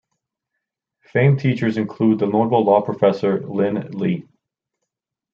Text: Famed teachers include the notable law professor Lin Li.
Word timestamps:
Famed 1.03 1.37
teachers 1.39 1.77
include 1.77 2.17
the 2.17 2.25
notable 2.25 2.65
law 2.65 2.81
professor 2.81 3.39
Lin 3.41 3.91
Li. 3.91 4.27